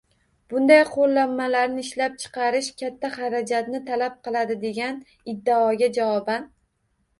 «Bunday 0.51 0.79
qo‘llanmalarni 0.93 1.83
ishlab 1.87 2.15
chiqarish 2.23 2.71
katta 2.83 3.13
xarajatni 3.19 3.83
talab 3.91 4.19
qiladi»– 4.29 4.59
degan 4.67 5.01
iddaoga 5.37 5.95
javoban 6.01 6.53